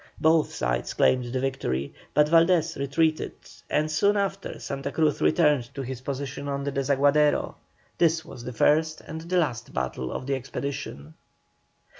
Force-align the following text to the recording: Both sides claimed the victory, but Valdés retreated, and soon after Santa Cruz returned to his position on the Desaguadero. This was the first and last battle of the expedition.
Both 0.19 0.51
sides 0.51 0.95
claimed 0.95 1.25
the 1.25 1.39
victory, 1.39 1.93
but 2.15 2.25
Valdés 2.25 2.75
retreated, 2.75 3.33
and 3.69 3.91
soon 3.91 4.17
after 4.17 4.57
Santa 4.57 4.91
Cruz 4.91 5.21
returned 5.21 5.69
to 5.75 5.83
his 5.83 6.01
position 6.01 6.47
on 6.47 6.63
the 6.63 6.71
Desaguadero. 6.71 7.53
This 7.99 8.25
was 8.25 8.43
the 8.43 8.51
first 8.51 9.01
and 9.01 9.31
last 9.31 9.75
battle 9.75 10.11
of 10.11 10.25
the 10.25 10.33
expedition. 10.33 11.13